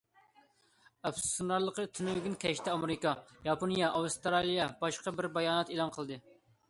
[1.09, 3.13] ئەپسۇسلىنارلىقى، تۈنۈگۈن كەچتە ئامېرىكا،
[3.49, 6.19] ياپونىيە، ئاۋسترالىيە باشقا بىر بايانات ئېلان قىلدى.